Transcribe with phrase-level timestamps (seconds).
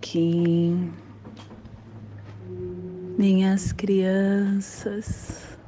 [0.00, 0.90] Kim,
[3.18, 5.58] minhas crianças.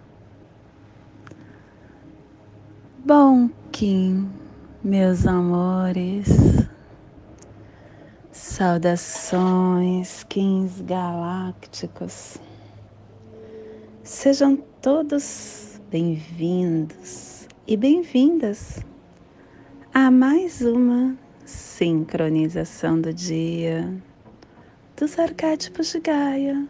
[3.05, 4.31] Bom Kim,
[4.83, 6.27] meus amores.
[8.33, 12.39] Saudações, Kings galácticos.
[14.03, 18.81] Sejam todos bem-vindos e bem-vindas
[19.93, 21.15] a mais uma
[21.81, 23.91] sincronização do dia
[24.99, 26.69] dos arquétipos de Gaia.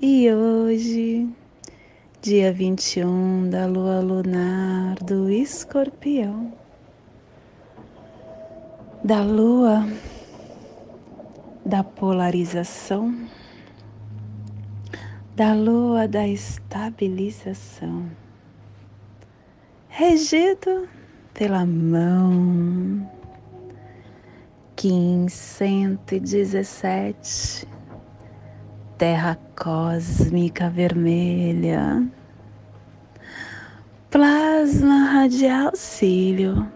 [0.00, 1.28] E hoje,
[2.20, 6.52] dia 21 da lua lunar do escorpião,
[9.02, 9.88] da lua
[11.66, 13.12] da polarização,
[15.34, 18.08] da lua da estabilização,
[19.88, 20.88] regido
[21.34, 22.81] pela mão
[24.82, 27.68] Kim 117,
[28.98, 32.04] Terra Cósmica Vermelha,
[34.10, 36.66] Plasma Radial Cílio.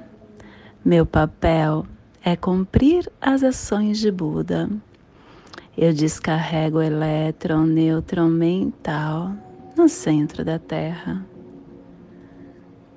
[0.84, 1.84] Meu papel
[2.24, 4.70] é cumprir as ações de Buda.
[5.76, 9.32] Eu descarrego o elétron nêutron mental
[9.76, 11.26] no centro da Terra.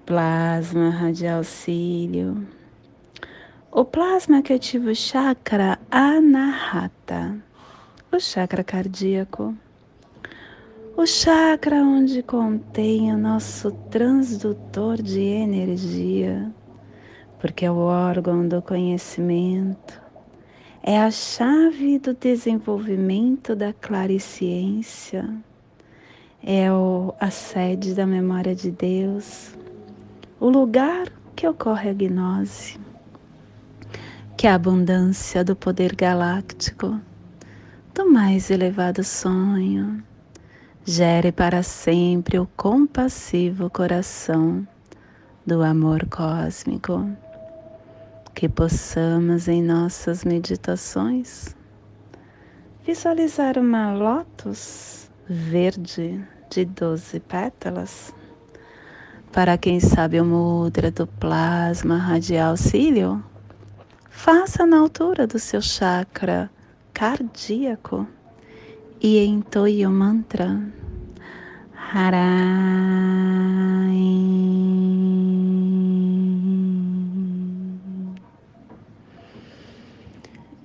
[0.05, 2.58] Plasma radial cílio
[3.71, 7.37] o plasma que ativa o chakra anahata,
[8.11, 9.55] o chakra cardíaco,
[10.97, 16.51] o chakra onde contém o nosso transdutor de energia,
[17.39, 20.01] porque é o órgão do conhecimento,
[20.81, 25.29] é a chave do desenvolvimento da clariciência,
[26.43, 29.55] é o, a sede da memória de Deus,
[30.39, 32.88] o lugar que ocorre a gnose
[34.39, 36.97] que a abundância do poder galáctico,
[37.93, 40.01] do mais elevado sonho,
[40.85, 44.65] gere para sempre o compassivo coração
[45.45, 47.05] do amor cósmico.
[48.33, 51.53] Que possamos em nossas meditações
[52.85, 58.15] visualizar uma lótus verde de doze pétalas.
[59.33, 63.21] Para quem sabe o mudra do plasma radial cílio,
[64.21, 66.51] Faça na altura do seu chakra
[66.93, 68.05] cardíaco
[69.01, 70.61] e entoie o mantra
[71.73, 72.27] Harai.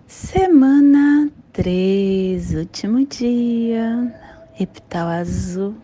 [0.08, 4.12] Semana 3, último dia,
[4.58, 5.76] epital azul,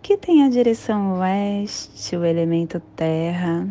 [0.00, 3.68] que tem a direção oeste, o elemento terra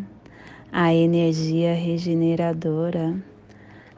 [0.72, 3.16] a energia regeneradora,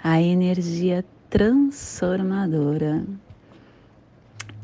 [0.03, 3.03] a energia transformadora.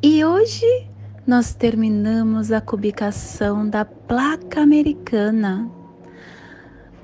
[0.01, 0.87] E hoje
[1.25, 5.69] nós terminamos a cubicação da placa americana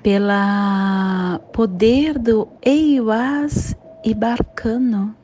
[0.02, 5.16] pela poder do Eiwas e Barcano.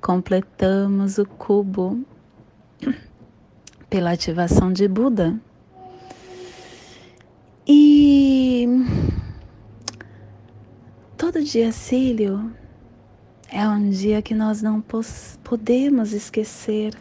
[0.00, 2.00] Completamos o cubo
[3.88, 5.38] pela ativação de Buda.
[7.66, 8.66] E
[11.22, 12.52] todo dia cílio
[13.48, 14.82] é um dia que nós não
[15.44, 16.98] podemos esquecer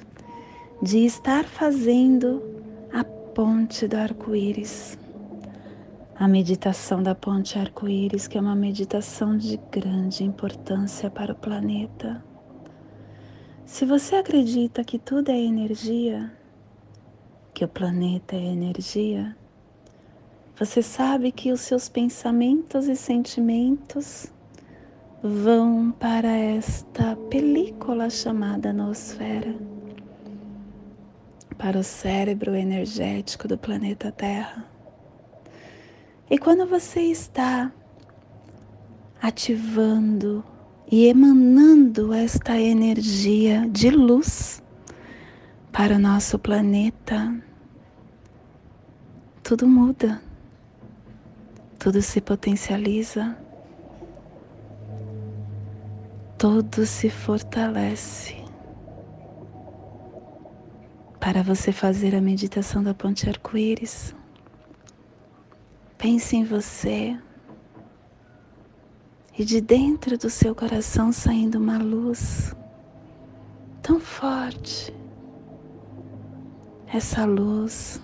[0.79, 2.39] de estar fazendo
[2.93, 4.95] a ponte do arco-íris.
[6.13, 12.23] A meditação da ponte arco-íris, que é uma meditação de grande importância para o planeta.
[13.65, 16.31] Se você acredita que tudo é energia,
[17.55, 19.35] que o planeta é energia,
[20.61, 24.27] você sabe que os seus pensamentos e sentimentos
[25.23, 29.55] vão para esta película chamada nosfera,
[31.57, 34.63] para o cérebro energético do planeta Terra.
[36.29, 37.71] E quando você está
[39.19, 40.45] ativando
[40.91, 44.61] e emanando esta energia de luz
[45.71, 47.33] para o nosso planeta,
[49.41, 50.21] tudo muda
[51.81, 53.35] tudo se potencializa,
[56.37, 58.35] tudo se fortalece.
[61.19, 64.15] Para você fazer a meditação da ponte arco-íris,
[65.97, 67.19] pense em você
[69.35, 72.55] e de dentro do seu coração saindo uma luz
[73.81, 74.93] tão forte.
[76.93, 77.99] Essa luz,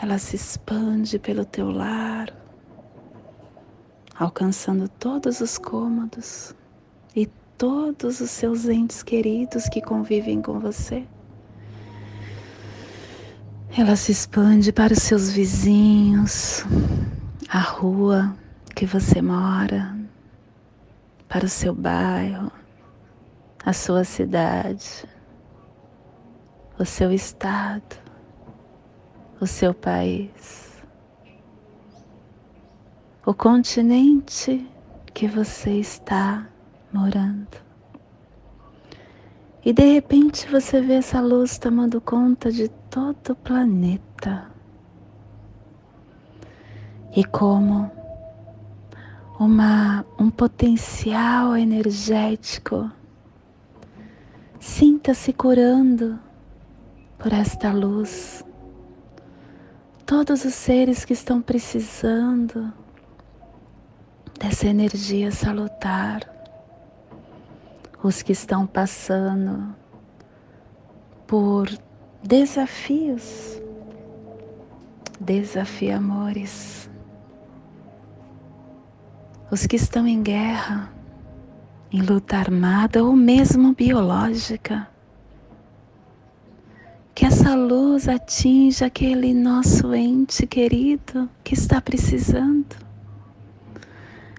[0.00, 2.45] ela se expande pelo teu lar
[4.18, 6.54] alcançando todos os cômodos,
[7.14, 7.26] e
[7.56, 11.06] todos os seus entes queridos que convivem com você.
[13.76, 16.64] Ela se expande para os seus vizinhos,
[17.48, 18.34] a rua
[18.74, 19.96] que você mora,
[21.28, 22.50] para o seu bairro,
[23.64, 25.04] a sua cidade,
[26.78, 27.96] o seu estado,
[29.40, 30.65] o seu país,
[33.26, 34.64] o continente
[35.12, 36.46] que você está
[36.92, 37.48] morando.
[39.64, 44.48] E de repente você vê essa luz tomando conta de todo o planeta.
[47.16, 47.90] E como
[49.40, 52.88] uma, um potencial energético,
[54.60, 56.16] sinta-se curando
[57.18, 58.44] por esta luz.
[60.06, 62.72] Todos os seres que estão precisando
[64.46, 66.20] dessa energia salutar
[68.00, 69.74] os que estão passando
[71.26, 71.68] por
[72.22, 73.60] desafios,
[75.18, 76.88] desafiamores,
[79.50, 80.92] os que estão em guerra,
[81.90, 84.88] em luta armada ou mesmo biológica.
[87.16, 92.85] Que essa luz atinja aquele nosso ente querido que está precisando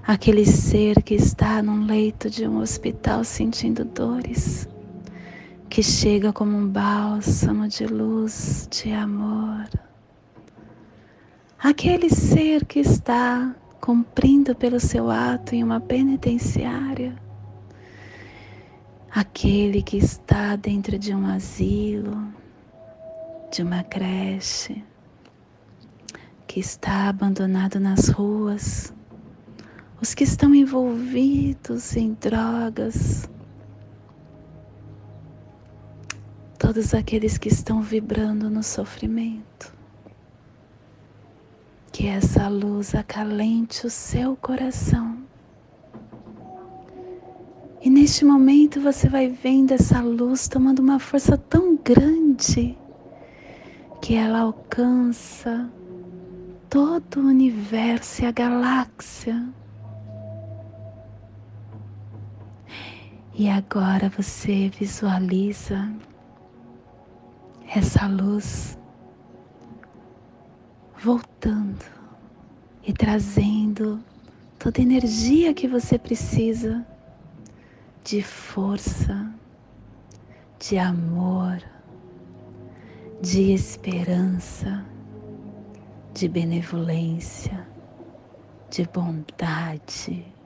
[0.07, 4.65] aquele ser que está num leito de um hospital sentindo dores,
[5.69, 9.69] que chega como um bálsamo de luz, de amor.
[11.59, 17.13] Aquele ser que está cumprindo pelo seu ato em uma penitenciária,
[19.11, 22.33] aquele que está dentro de um asilo,
[23.51, 24.81] de uma creche,
[26.47, 28.93] que está abandonado nas ruas,
[29.99, 33.27] os que estão envolvidos em drogas,
[36.59, 39.75] todos aqueles que estão vibrando no sofrimento.
[41.91, 45.17] Que essa luz acalente o seu coração.
[47.81, 52.77] E neste momento você vai vendo essa luz tomando uma força tão grande
[54.01, 55.69] que ela alcança
[56.69, 59.56] todo o universo e a galáxia.
[63.39, 65.93] E agora você visualiza
[67.67, 68.75] essa luz
[70.99, 71.85] voltando
[72.81, 74.03] e trazendo
[74.57, 76.83] toda a energia que você precisa
[78.03, 79.31] de força,
[80.59, 81.61] de amor,
[83.21, 84.83] de esperança,
[86.11, 87.69] de benevolência,
[88.71, 90.36] de bondade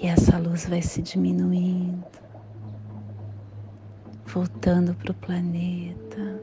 [0.00, 2.06] e essa luz vai se diminuindo,
[4.24, 6.40] voltando para o planeta,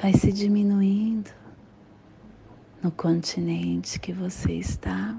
[0.00, 1.30] vai se diminuindo
[2.80, 5.16] no continente que você está,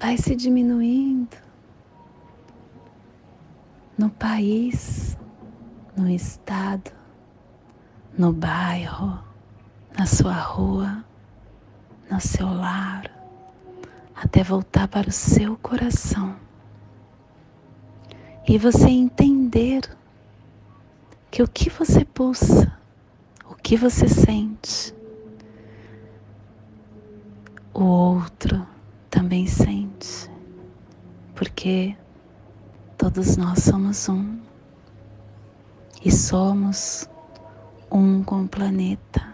[0.00, 1.36] vai se diminuindo
[3.98, 5.18] no país,
[5.94, 6.90] no estado,
[8.16, 9.22] no bairro,
[9.96, 11.04] na sua rua,
[12.10, 13.13] no seu lar
[14.14, 16.36] até voltar para o seu coração.
[18.46, 19.82] E você entender
[21.30, 22.78] que o que você pulsa,
[23.50, 24.94] o que você sente,
[27.72, 28.64] o outro
[29.10, 30.30] também sente,
[31.34, 31.96] porque
[32.96, 34.38] todos nós somos um.
[36.04, 37.08] E somos
[37.90, 39.26] um com o planeta,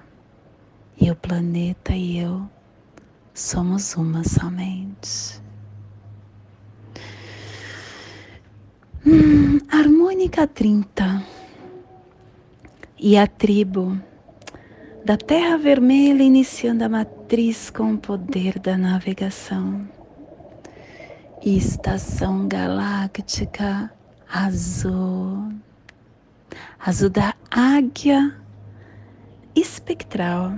[1.00, 2.48] e o planeta e eu
[3.40, 5.40] somos uma somente.
[9.04, 11.24] Hum, harmônica 30
[12.98, 13.98] e a tribo
[15.04, 19.88] da Terra Vermelha iniciando a matriz com o poder da navegação.
[21.42, 23.90] Estação galáctica
[24.30, 25.50] azul,
[26.78, 28.36] azul da águia
[29.56, 30.52] espectral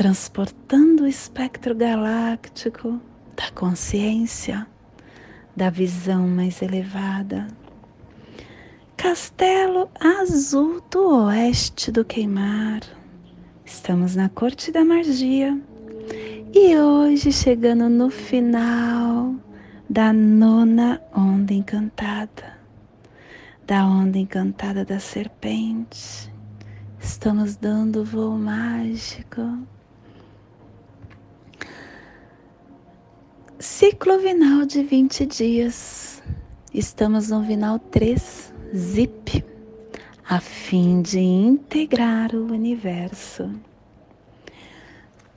[0.00, 2.98] transportando o espectro galáctico
[3.36, 4.66] da consciência,
[5.54, 7.48] da visão mais elevada.
[8.96, 12.80] Castelo Azul do Oeste do Queimar.
[13.62, 15.60] Estamos na Corte da Magia
[16.54, 19.34] e hoje chegando no final
[19.86, 22.58] da nona onda encantada,
[23.66, 26.32] da onda encantada da serpente.
[26.98, 29.42] Estamos dando voo mágico
[33.62, 36.22] Ciclo vinal de 20 dias.
[36.72, 39.44] Estamos no vinal 3, ZIP,
[40.26, 43.50] a fim de integrar o universo.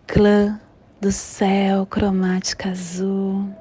[0.07, 0.57] Clã
[1.01, 3.53] do céu cromática azul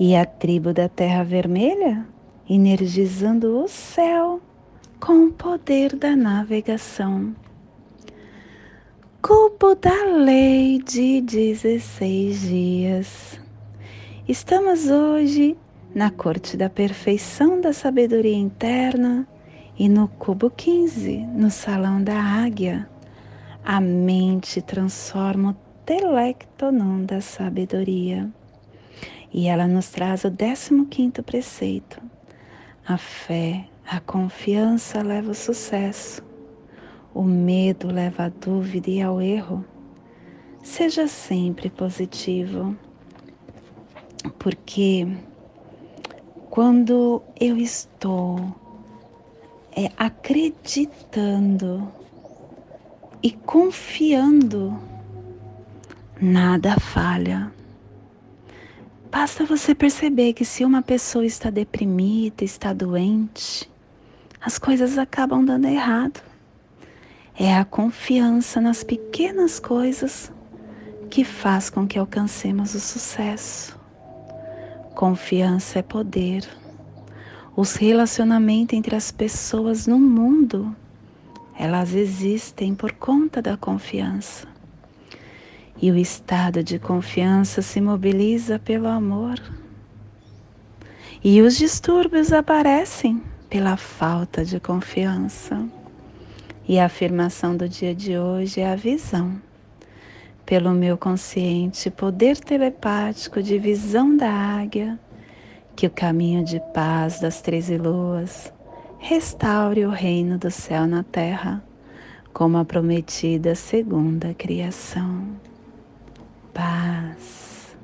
[0.00, 2.04] e a tribo da terra vermelha
[2.50, 4.40] energizando o céu
[4.98, 7.32] com o poder da navegação.
[9.22, 13.47] Cubo da lei de 16 dias
[14.28, 15.56] Estamos hoje
[15.94, 19.26] na corte da perfeição da sabedoria interna
[19.78, 22.86] e no cubo 15, no salão da águia.
[23.64, 28.30] A mente transforma o telectonon da sabedoria.
[29.32, 31.98] E ela nos traz o 15 preceito.
[32.86, 36.22] A fé, a confiança leva ao sucesso.
[37.14, 39.64] O medo leva à dúvida e ao erro.
[40.62, 42.76] Seja sempre positivo
[44.38, 45.06] porque
[46.50, 48.54] quando eu estou
[49.76, 51.90] é, acreditando
[53.22, 54.76] e confiando,
[56.20, 57.52] nada falha.
[59.10, 63.70] Basta você perceber que se uma pessoa está deprimida, está doente,
[64.40, 66.20] as coisas acabam dando errado.
[67.38, 70.32] É a confiança nas pequenas coisas
[71.08, 73.77] que faz com que alcancemos o sucesso.
[74.98, 76.44] Confiança é poder.
[77.54, 80.74] Os relacionamentos entre as pessoas no mundo,
[81.56, 84.48] elas existem por conta da confiança.
[85.80, 89.40] E o estado de confiança se mobiliza pelo amor.
[91.22, 95.64] E os distúrbios aparecem pela falta de confiança.
[96.68, 99.40] E a afirmação do dia de hoje é a visão
[100.48, 104.98] pelo meu consciente poder telepático de visão da águia,
[105.76, 108.50] que o caminho de paz das treze luas
[108.98, 111.62] restaure o reino do céu na terra,
[112.32, 115.28] como a prometida segunda criação.
[116.54, 117.76] Paz.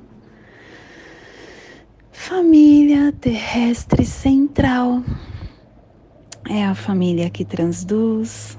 [2.11, 5.05] Família terrestre central
[6.49, 8.57] é a família que transduz,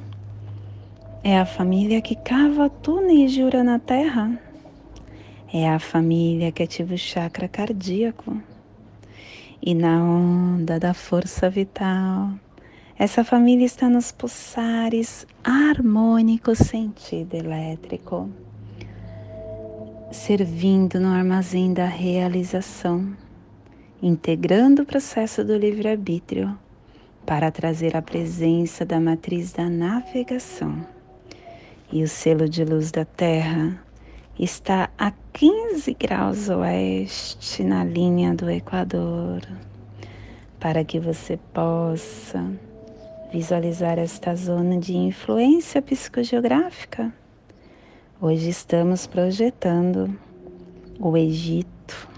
[1.27, 4.39] é a família que cava túneis de ura na terra.
[5.51, 8.39] É a família que ativa o chakra cardíaco.
[9.59, 12.29] E na onda da força vital,
[12.95, 18.29] essa família está nos pulsares harmônicos sentido elétrico,
[20.11, 23.17] servindo no armazém da realização,
[23.99, 26.55] integrando o processo do livre-arbítrio
[27.25, 30.93] para trazer a presença da matriz da navegação
[31.95, 33.81] e o selo de luz da Terra
[34.37, 39.41] está a 15 graus oeste na linha do Equador,
[40.59, 42.51] para que você possa
[43.31, 47.13] visualizar esta zona de influência psicogeográfica.
[48.19, 50.19] Hoje estamos projetando
[50.99, 52.09] o Egito,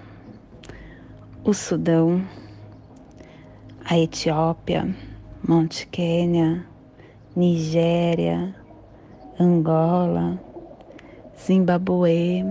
[1.44, 2.26] o Sudão,
[3.86, 4.90] a Etiópia,
[5.48, 6.66] Monte Quênia,
[7.36, 8.56] Nigéria,
[9.40, 10.42] Angola,
[11.38, 12.44] Zimbabue,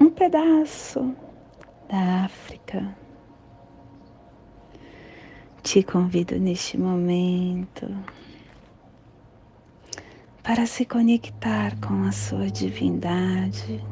[0.00, 1.14] um pedaço
[1.86, 2.96] da África.
[5.62, 7.86] Te convido neste momento
[10.42, 13.84] para se conectar com a sua divindade,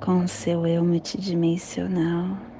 [0.00, 2.55] com o seu eu multidimensional.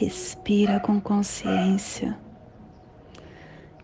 [0.00, 2.16] Respira com consciência.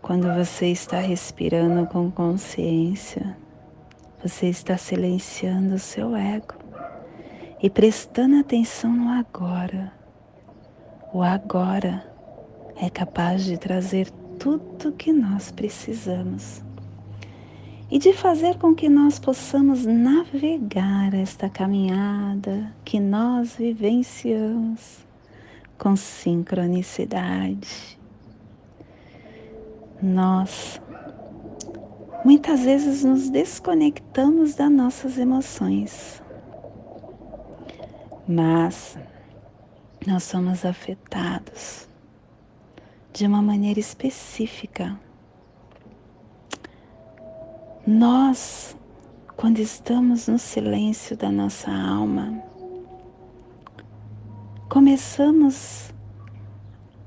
[0.01, 3.35] Quando você está respirando com consciência,
[4.23, 6.53] você está silenciando o seu ego
[7.61, 9.91] e prestando atenção no agora.
[11.11, 12.09] O agora
[12.77, 16.63] é capaz de trazer tudo que nós precisamos
[17.91, 25.04] e de fazer com que nós possamos navegar esta caminhada que nós vivenciamos
[25.77, 27.99] com sincronicidade.
[30.01, 30.81] Nós
[32.23, 36.21] muitas vezes nos desconectamos das nossas emoções,
[38.27, 38.97] mas
[40.05, 41.87] nós somos afetados
[43.13, 44.99] de uma maneira específica.
[47.87, 48.75] Nós,
[49.37, 52.43] quando estamos no silêncio da nossa alma,
[54.69, 55.93] começamos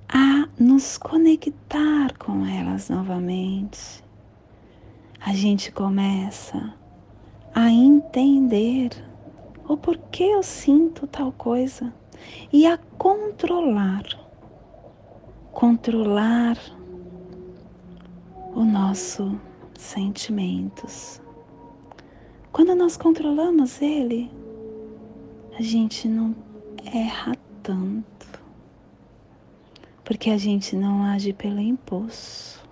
[0.08, 4.02] a nos conectar com elas novamente.
[5.20, 6.74] A gente começa
[7.54, 8.90] a entender
[9.66, 11.92] o porquê eu sinto tal coisa
[12.52, 14.04] e a controlar.
[15.52, 16.56] Controlar
[18.54, 19.38] o nosso
[19.76, 21.20] sentimentos.
[22.52, 24.30] Quando nós controlamos ele,
[25.58, 26.34] a gente não
[26.84, 27.36] erra
[27.68, 28.40] tanto,
[30.02, 32.66] porque a gente não age pelo impulso,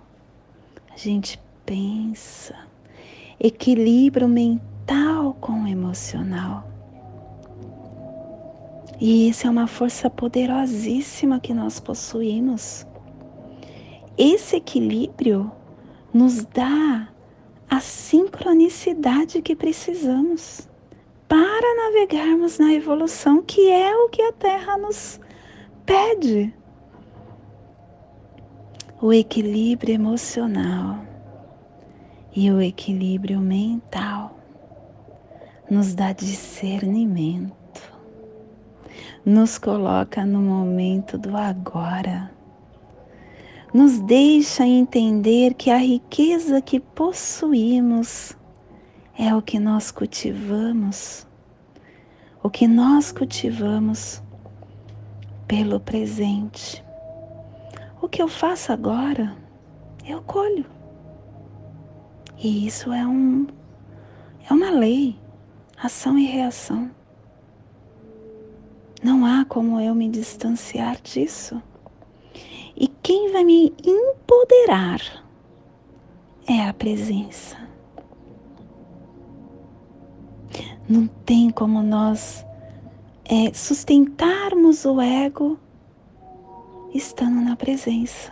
[0.91, 2.55] a gente pensa,
[3.39, 6.67] equilíbrio mental com o emocional.
[8.99, 12.83] E isso é uma força poderosíssima que nós possuímos.
[14.17, 15.51] Esse equilíbrio
[16.11, 17.07] nos dá
[17.69, 20.66] a sincronicidade que precisamos
[21.27, 25.19] para navegarmos na evolução, que é o que a Terra nos
[25.85, 26.53] pede.
[29.01, 31.05] O equilíbrio emocional
[32.35, 34.39] e o equilíbrio mental
[35.69, 37.53] nos dá discernimento,
[39.25, 42.37] nos coloca no momento do agora
[43.73, 48.35] nos deixa entender que a riqueza que possuímos
[49.17, 51.25] é o que nós cultivamos,
[52.43, 54.21] o que nós cultivamos
[55.47, 56.83] pelo presente.
[57.99, 59.35] O que eu faço agora,
[60.05, 60.65] eu colho.
[62.37, 63.47] E isso é um
[64.49, 65.19] é uma lei,
[65.81, 66.91] ação e reação.
[69.03, 71.61] Não há como eu me distanciar disso.
[72.75, 75.01] E quem vai me empoderar
[76.47, 77.66] é a presença.
[80.87, 82.45] Não tem como nós
[83.25, 85.59] é, sustentarmos o ego
[86.93, 88.31] estando na presença.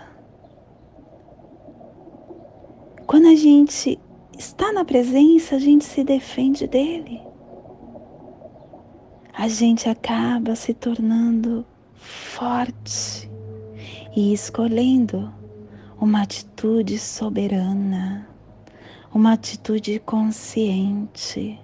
[3.05, 3.99] Quando a gente
[4.37, 7.21] está na presença, a gente se defende dele.
[9.33, 13.29] A gente acaba se tornando forte
[14.15, 15.31] e escolhendo
[15.99, 18.27] uma atitude soberana,
[19.13, 21.59] uma atitude consciente,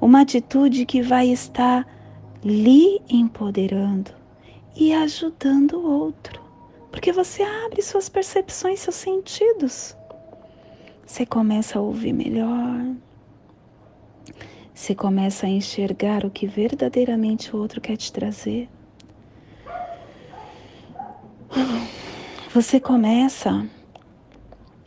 [0.00, 1.86] uma atitude que vai estar
[2.42, 4.10] lhe empoderando
[4.76, 6.40] e ajudando o outro,
[6.90, 9.96] porque você abre suas percepções, seus sentidos.
[11.06, 12.94] Você começa a ouvir melhor,
[14.74, 18.68] você começa a enxergar o que verdadeiramente o outro quer te trazer.
[22.52, 23.66] Você começa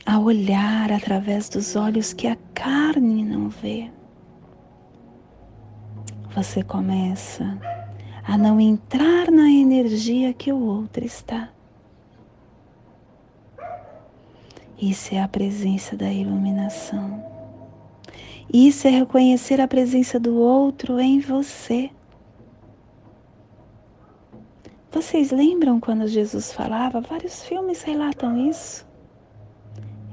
[0.05, 3.89] a olhar através dos olhos que a carne não vê.
[6.37, 7.57] Você começa
[8.23, 11.49] a não entrar na energia que o outro está.
[14.79, 17.25] Isso é a presença da iluminação.
[18.53, 21.89] Isso é reconhecer a presença do outro em você.
[24.91, 27.01] Vocês lembram quando Jesus falava?
[27.01, 28.87] Vários filmes relatam isso.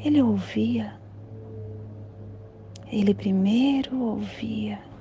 [0.02, 0.98] Ele ouvia.
[2.90, 4.93] Ele primeiro ouvia.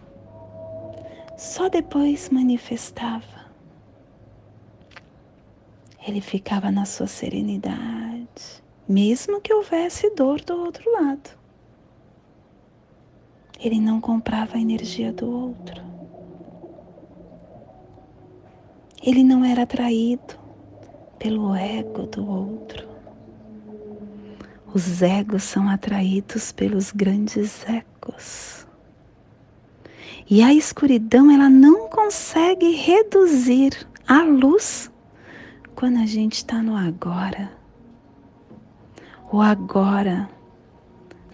[1.44, 3.52] Só depois manifestava.
[6.08, 11.38] Ele ficava na sua serenidade, mesmo que houvesse dor do outro lado.
[13.60, 15.84] Ele não comprava a energia do outro.
[19.04, 20.40] Ele não era atraído
[21.20, 22.88] pelo ego do outro.
[24.74, 28.63] Os egos são atraídos pelos grandes ecos.
[30.30, 34.92] E a escuridão, ela não consegue reduzir a luz
[35.76, 37.52] quando a gente está no agora.
[39.32, 40.30] O agora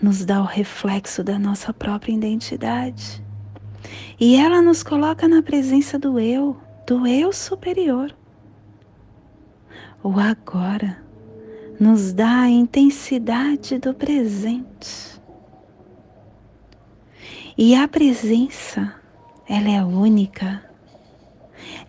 [0.02, 3.24] nos dá o reflexo da nossa própria identidade.
[4.20, 6.58] E ela nos coloca na presença do eu
[6.90, 8.12] do eu superior.
[10.02, 10.98] O agora
[11.80, 15.19] nos dá a intensidade do presente.
[17.62, 18.96] E a presença,
[19.46, 20.64] ela é única.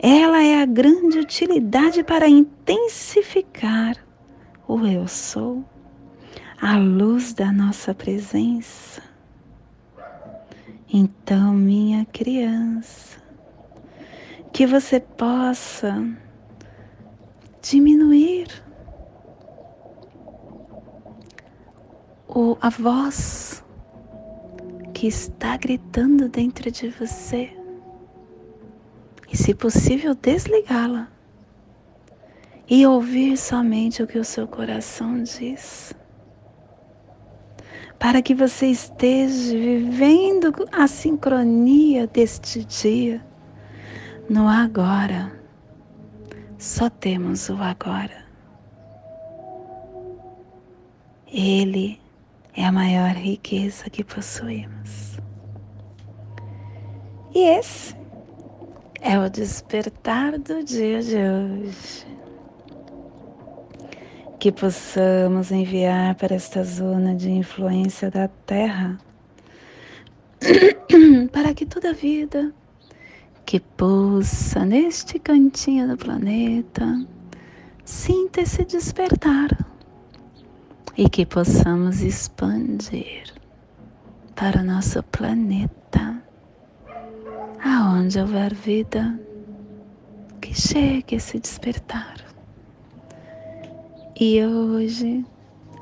[0.00, 3.96] Ela é a grande utilidade para intensificar
[4.66, 5.64] o eu sou,
[6.60, 9.00] a luz da nossa presença.
[10.92, 13.20] Então, minha criança,
[14.52, 16.04] que você possa
[17.62, 18.48] diminuir
[22.26, 23.62] o, a voz
[25.00, 27.50] que está gritando dentro de você
[29.32, 31.08] e, se possível, desligá-la
[32.68, 35.94] e ouvir somente o que o seu coração diz.
[37.98, 43.24] Para que você esteja vivendo a sincronia deste dia
[44.28, 45.32] no agora.
[46.58, 48.26] Só temos o agora.
[51.26, 51.99] Ele
[52.56, 55.18] é a maior riqueza que possuímos.
[57.34, 57.94] E esse
[59.00, 62.06] é o despertar do dia de hoje.
[64.38, 68.98] Que possamos enviar para esta zona de influência da Terra,
[71.30, 72.52] para que toda vida
[73.44, 77.04] que pulsa neste cantinho do planeta
[77.84, 79.69] sinta esse despertar
[80.96, 83.32] e que possamos expandir
[84.34, 86.22] para o nosso planeta
[87.62, 89.18] aonde houver vida,
[90.40, 92.16] que chegue esse despertar.
[94.18, 95.24] E hoje,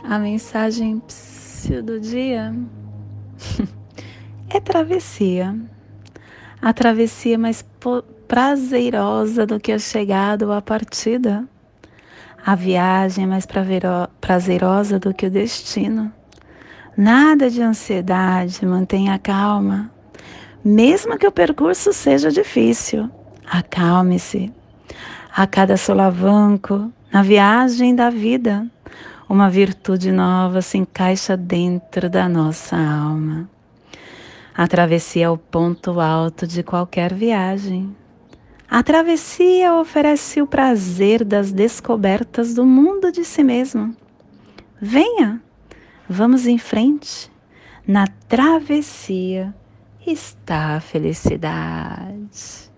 [0.05, 1.03] a mensagem
[1.85, 2.55] do dia
[4.51, 5.57] é travessia.
[6.61, 7.64] A travessia mais
[8.27, 11.49] prazerosa do que a chegada ou a partida.
[12.48, 13.46] A viagem é mais
[14.22, 16.11] prazerosa do que o destino.
[16.96, 19.90] Nada de ansiedade, mantenha calma
[20.64, 23.11] mesmo que o percurso seja difícil.
[23.46, 24.50] Acalme-se.
[25.34, 28.66] A cada solavanco, na viagem da vida,
[29.28, 33.48] uma virtude nova se encaixa dentro da nossa alma.
[34.54, 37.94] A travessia é o ponto alto de qualquer viagem.
[38.70, 43.96] A travessia oferece o prazer das descobertas do mundo de si mesmo.
[44.78, 45.42] Venha,
[46.07, 47.33] vamos em frente.
[47.87, 49.54] Na travessia
[50.07, 52.68] está a felicidade.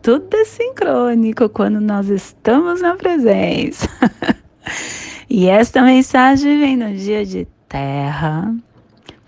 [0.00, 3.88] Tudo é sincrônico quando nós estamos na presença.
[5.28, 8.54] e esta mensagem vem no dia de terra,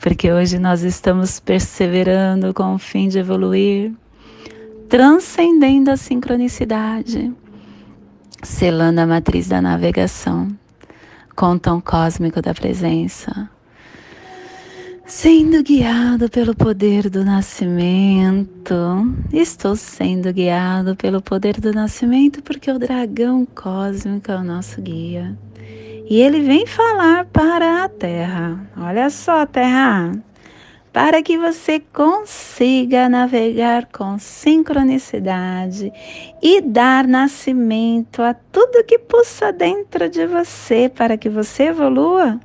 [0.07, 3.93] porque hoje nós estamos perseverando com o fim de evoluir,
[4.89, 7.35] transcendendo a sincronicidade,
[8.41, 10.47] selando a matriz da navegação
[11.35, 13.51] com o tom cósmico da presença
[15.05, 18.75] Sendo guiado pelo poder do nascimento,
[19.33, 25.37] estou sendo guiado pelo poder do nascimento porque o dragão cósmico é o nosso guia.
[26.09, 28.65] E ele vem falar para a Terra.
[28.77, 30.13] Olha só, Terra,
[30.93, 35.93] para que você consiga navegar com sincronicidade
[36.43, 42.41] e dar nascimento a tudo que pulsa dentro de você, para que você evolua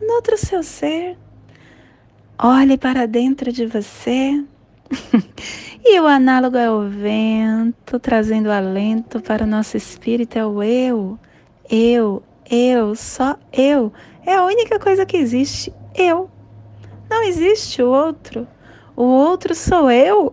[0.00, 1.18] no outro seu ser
[2.44, 4.42] Olhe para dentro de você.
[5.84, 11.16] e o análogo é o vento, trazendo alento para o nosso espírito, é o eu.
[11.70, 13.92] Eu, eu, só eu.
[14.24, 15.72] É a única coisa que existe.
[15.94, 16.30] Eu.
[17.10, 18.46] Não existe o outro.
[18.96, 20.32] O outro sou eu.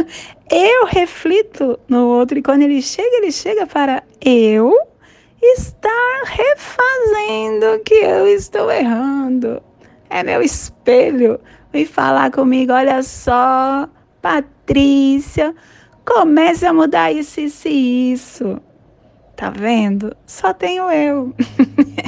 [0.50, 2.38] eu reflito no outro.
[2.38, 4.74] E quando ele chega, ele chega para eu
[5.42, 9.62] estar refazendo o que eu estou errando
[10.10, 11.40] é meu espelho.
[11.72, 13.88] Vem falar comigo, olha só,
[14.20, 15.54] Patrícia,
[16.04, 18.60] comece a mudar isso, isso isso.
[19.40, 20.14] Tá vendo?
[20.26, 21.34] Só tenho eu.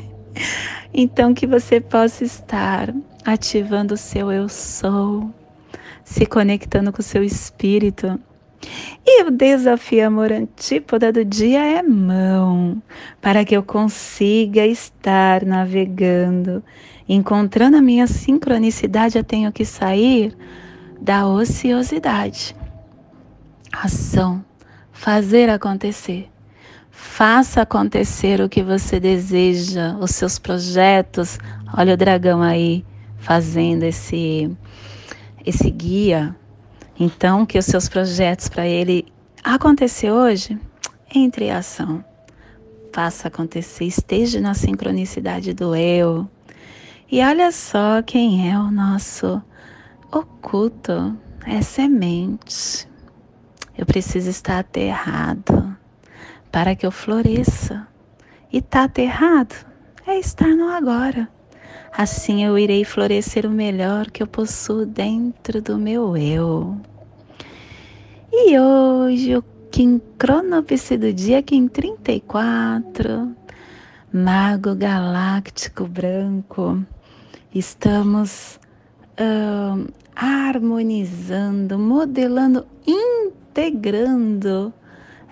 [0.92, 5.32] então que você possa estar ativando o seu eu sou,
[6.04, 8.20] se conectando com o seu espírito.
[9.06, 12.82] E o desafio amor antípoda do dia é mão,
[13.22, 16.62] para que eu consiga estar navegando
[17.08, 20.36] Encontrando a minha sincronicidade, eu tenho que sair
[21.00, 22.54] da ociosidade.
[23.72, 24.44] Ação,
[24.92, 26.31] fazer acontecer.
[27.02, 31.36] Faça acontecer o que você deseja, os seus projetos.
[31.76, 32.86] Olha o dragão aí
[33.18, 34.56] fazendo esse
[35.44, 36.34] esse guia.
[36.98, 39.12] Então, que os seus projetos para ele
[39.42, 40.58] acontecer hoje,
[41.12, 42.04] entre em ação.
[42.92, 46.28] Faça acontecer, esteja na sincronicidade do eu,
[47.10, 49.42] e olha só quem é o nosso
[50.10, 52.88] oculto, é semente.
[53.76, 55.81] Eu preciso estar aterrado
[56.52, 57.88] para que eu floresça.
[58.52, 59.54] E tá aterrado
[60.06, 61.28] é estar no agora.
[61.90, 66.76] Assim eu irei florescer o melhor que eu possuo dentro do meu eu.
[68.30, 73.34] E hoje o Kim Cronopse do dia Kim 34,
[74.12, 76.84] Mago Galáctico Branco
[77.54, 78.58] Estamos
[80.16, 84.72] harmonizando, modelando, integrando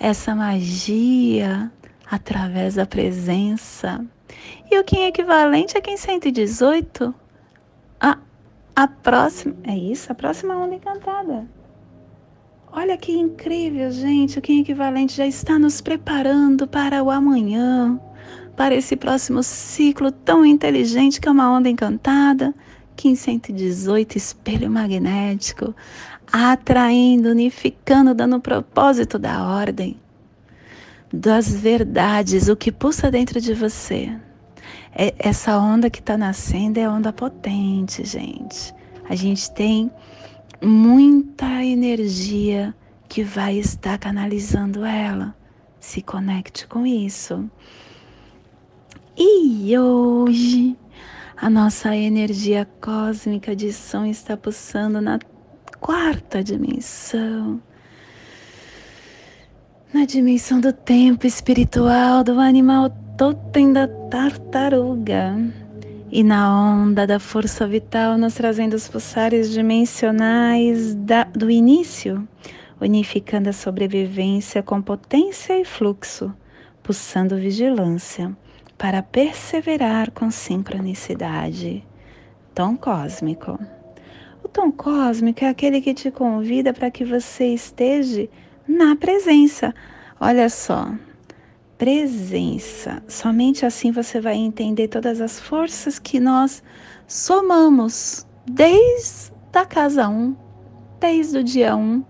[0.00, 1.70] essa magia
[2.10, 4.04] através da presença.
[4.70, 7.14] E o Kim equivalente é Kim 118?
[8.00, 8.18] A,
[8.74, 9.54] a próxima.
[9.62, 10.10] É isso?
[10.10, 11.46] A próxima onda encantada.
[12.72, 14.38] Olha que incrível, gente.
[14.38, 18.00] O Kim equivalente já está nos preparando para o amanhã,
[18.56, 22.54] para esse próximo ciclo tão inteligente que é uma onda encantada.
[22.96, 25.74] Kim 118, espelho magnético,
[26.32, 29.96] atraindo, unificando, dando propósito da ordem,
[31.12, 34.16] das verdades, o que pulsa dentro de você.
[34.94, 38.74] É, essa onda que está nascendo é onda potente, gente.
[39.08, 39.90] A gente tem
[40.62, 42.74] muita energia
[43.08, 45.34] que vai estar canalizando ela.
[45.80, 47.50] Se conecte com isso.
[49.16, 50.76] E hoje
[51.36, 55.18] a nossa energia cósmica de som está pulsando na
[55.80, 57.60] quarta dimensão.
[59.92, 65.36] Na dimensão do tempo espiritual do animal totem da tartaruga.
[66.12, 72.28] E na onda da força vital, nos trazendo os pulsares dimensionais da, do início,
[72.80, 76.34] unificando a sobrevivência com potência e fluxo,
[76.82, 78.36] pulsando vigilância
[78.76, 81.86] para perseverar com sincronicidade.
[82.54, 83.58] Tom cósmico.
[84.52, 88.28] Tom cósmico é aquele que te convida para que você esteja
[88.66, 89.72] na presença.
[90.20, 90.92] Olha só,
[91.78, 93.02] presença.
[93.06, 96.62] Somente assim você vai entender todas as forças que nós
[97.06, 100.36] somamos desde a casa 1,
[100.98, 102.04] desde o dia 1,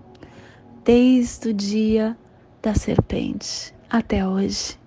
[0.83, 2.17] desde o dia
[2.63, 4.79] da serpente até hoje.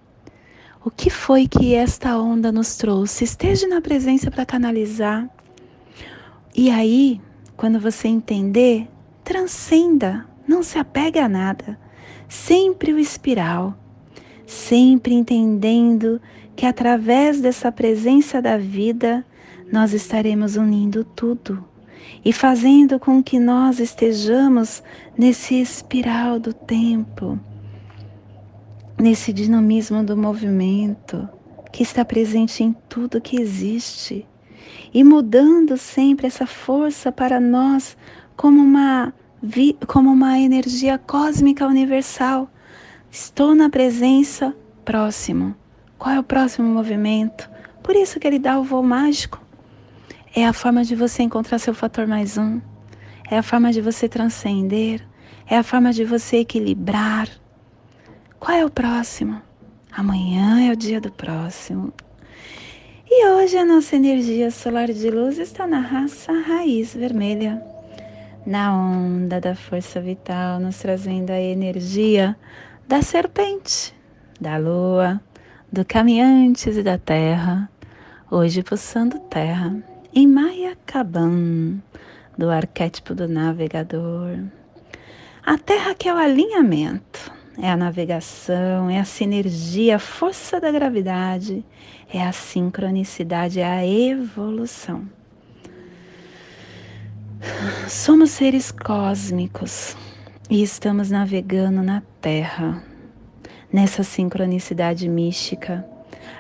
[0.84, 3.24] O que foi que esta onda nos trouxe?
[3.24, 5.30] Esteja na presença para canalizar.
[6.54, 7.22] E aí,
[7.56, 8.88] quando você entender,
[9.24, 11.80] transcenda, não se apegue a nada.
[12.28, 13.78] Sempre o espiral,
[14.46, 16.20] sempre entendendo
[16.56, 19.26] que através dessa presença da vida
[19.72, 21.64] nós estaremos unindo tudo
[22.24, 24.84] e fazendo com que nós estejamos
[25.18, 27.40] nesse espiral do tempo,
[29.00, 31.28] nesse dinamismo do movimento
[31.72, 34.26] que está presente em tudo que existe
[34.94, 37.98] e mudando sempre essa força para nós
[38.36, 39.14] como uma,
[39.88, 42.50] como uma energia cósmica universal.
[43.12, 45.56] Estou na presença próximo.
[45.98, 47.50] Qual é o próximo movimento?
[47.82, 49.42] Por isso que ele dá o voo mágico.
[50.36, 52.60] É a forma de você encontrar seu fator mais um.
[53.30, 55.08] É a forma de você transcender.
[55.48, 57.30] É a forma de você equilibrar.
[58.40, 59.42] Qual é o próximo?
[59.92, 61.94] Amanhã é o dia do próximo.
[63.16, 67.64] E hoje a nossa energia solar de luz está na raça raiz vermelha,
[68.44, 72.36] na onda da força vital, nos trazendo a energia
[72.88, 73.94] da serpente,
[74.42, 75.22] da lua,
[75.72, 77.70] do caminhantes e da terra,
[78.32, 79.78] hoje pulsando terra,
[80.12, 81.84] em Maya Kaban,
[82.36, 84.40] do arquétipo do navegador.
[85.46, 90.72] A terra que é o alinhamento, é a navegação, é a sinergia, a força da
[90.72, 91.64] gravidade,
[92.12, 95.08] é a sincronicidade, é a evolução.
[97.88, 99.96] Somos seres cósmicos
[100.50, 102.82] e estamos navegando na Terra,
[103.72, 105.86] nessa sincronicidade mística,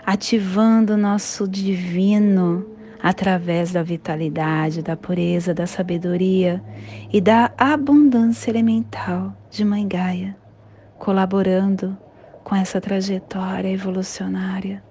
[0.05, 2.65] ativando o nosso divino
[3.01, 6.63] através da vitalidade, da pureza, da sabedoria
[7.11, 10.42] e da abundância elemental de Mãe Gaia
[11.03, 11.97] colaborando
[12.45, 14.81] com essa trajetória evolucionária,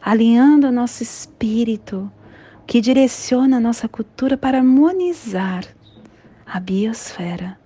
[0.00, 2.08] alinhando o nosso espírito,
[2.64, 5.64] que direciona a nossa cultura para harmonizar
[6.46, 7.58] a biosfera,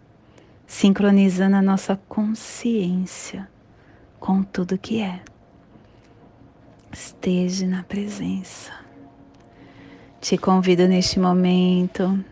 [0.66, 3.46] sincronizando a nossa consciência
[4.18, 5.20] com tudo que é.
[6.90, 8.72] Esteja na presença.
[10.18, 12.24] Te convido neste momento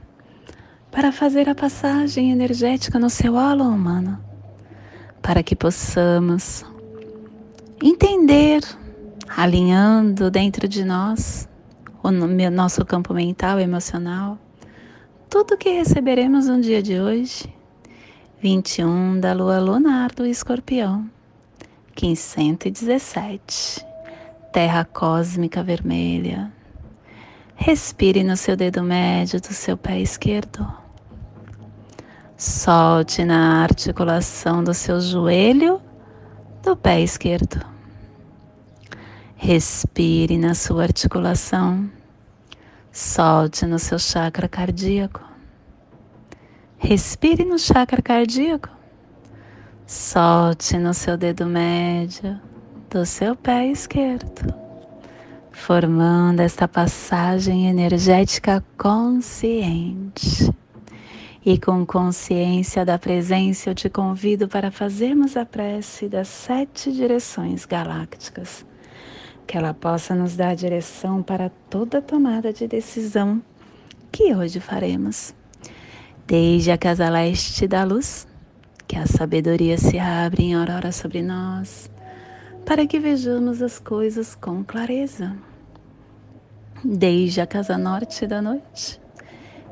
[0.90, 4.29] para fazer a passagem energética no seu halo humano
[5.22, 6.64] para que possamos
[7.82, 8.62] entender,
[9.28, 11.48] alinhando dentro de nós,
[12.02, 14.38] o nosso campo mental e emocional,
[15.28, 17.52] tudo que receberemos no dia de hoje,
[18.40, 21.08] 21 da lua lunar do escorpião,
[22.00, 23.86] 1517,
[24.52, 26.50] terra cósmica vermelha.
[27.54, 30.79] Respire no seu dedo médio do seu pé esquerdo.
[32.40, 35.78] Solte na articulação do seu joelho
[36.62, 37.62] do pé esquerdo.
[39.36, 41.90] Respire na sua articulação.
[42.90, 45.22] Solte no seu chakra cardíaco.
[46.78, 48.70] Respire no chakra cardíaco.
[49.86, 52.40] Solte no seu dedo médio
[52.88, 54.54] do seu pé esquerdo,
[55.52, 60.50] formando esta passagem energética consciente.
[61.44, 67.64] E com consciência da presença, eu te convido para fazermos a prece das sete direções
[67.64, 68.64] galácticas
[69.50, 73.42] que ela possa nos dar direção para toda tomada de decisão
[74.12, 75.34] que hoje faremos.
[76.24, 78.28] Desde a casa leste da luz,
[78.86, 81.90] que a sabedoria se abre em aurora sobre nós,
[82.64, 85.36] para que vejamos as coisas com clareza.
[86.84, 88.99] Desde a casa norte da noite,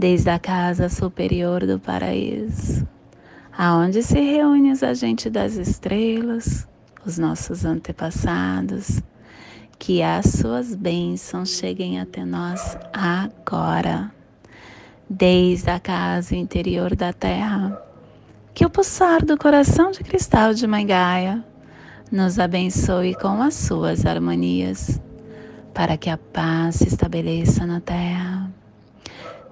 [0.00, 2.88] Desde a casa superior do paraíso,
[3.54, 6.66] aonde se reúne os agentes das estrelas,
[7.04, 9.02] os nossos antepassados,
[9.78, 14.10] que as suas bênçãos cheguem até nós agora,
[15.06, 17.78] desde a casa interior da terra.
[18.54, 21.44] Que o pulsar do coração de cristal de Mãe Gaia
[22.10, 24.98] nos abençoe com as suas harmonias,
[25.74, 28.50] para que a paz se estabeleça na terra,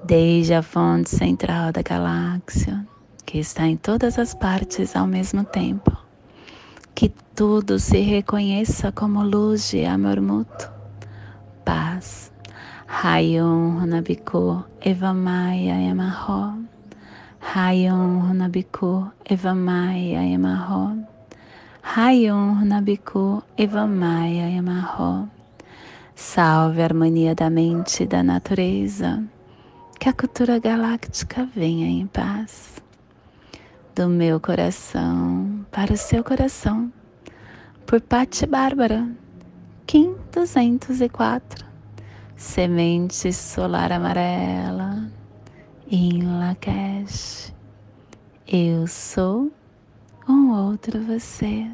[0.05, 2.87] desde a fonte central da galáxia,
[3.25, 6.09] que está em todas as partes ao mesmo tempo
[6.99, 10.69] que tudo se reconheça como luz de amor mútuo,
[11.65, 12.33] paz.
[12.89, 16.59] Rayon Runabiku Evamaya Emarro.
[17.41, 20.99] Rayon Runabiku Evamaya Emarro.
[21.85, 25.29] Rayon Runabiku Evamaya Emarro.
[26.17, 29.23] Salve a harmonia da mente e da natureza.
[29.99, 32.81] Que a cultura galáctica venha em paz
[33.97, 36.93] do meu coração para o seu coração,
[37.85, 39.09] por Patti Bárbara,
[39.89, 41.67] Kim 204,
[42.37, 45.11] Semente Solar Amarela,
[45.91, 47.53] em Lakesh.
[48.47, 49.51] Eu sou
[50.29, 51.69] um outro você.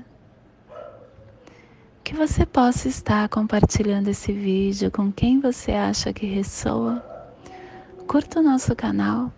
[2.02, 7.13] Que você possa estar compartilhando esse vídeo com quem você acha que ressoa.
[8.06, 9.32] Curta o nosso canal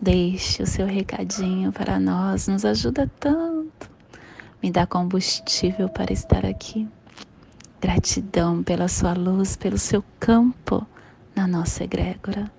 [0.00, 3.90] Deixe o seu recadinho para nós, nos ajuda tanto.
[4.62, 6.86] Me dá combustível para estar aqui.
[7.80, 10.86] Gratidão pela sua luz, pelo seu campo
[11.34, 12.50] na nossa egrégora.